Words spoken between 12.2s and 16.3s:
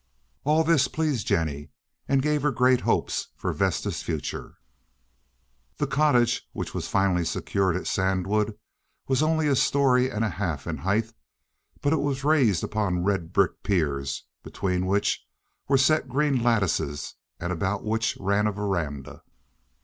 raised upon red brick piers between which were set